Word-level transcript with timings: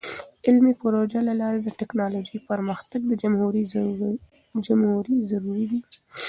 د 0.03 0.03
علمي 0.45 0.73
پروژو 0.81 1.19
له 1.29 1.33
لارې 1.41 1.59
د 1.63 1.69
ټیکنالوژۍ 1.79 2.37
پرمختګ 2.49 3.01
د 3.07 3.13
جمهوری 4.65 5.23
ضروری 5.31 5.65
دی. 5.71 5.81